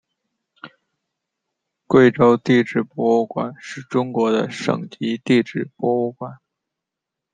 [1.85, 6.39] 贵州地质博物馆是中国的省级地质博物馆。